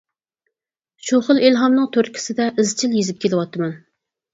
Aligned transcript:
شۇ 1.11 1.21
خىل 1.29 1.43
ئىلھامنىڭ 1.43 1.93
تۈرتكىسىدە 1.95 2.51
ئىزچىل 2.59 3.01
يېزىپ 3.01 3.25
كېلىۋاتىمەن. 3.25 3.83